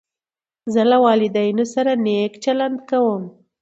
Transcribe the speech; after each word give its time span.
زه 0.73 0.81
له 0.89 0.97
والدینو 1.05 1.65
سره 1.73 1.91
نېک 2.05 2.33
چلند 2.43 2.77
کوم. 2.89 3.23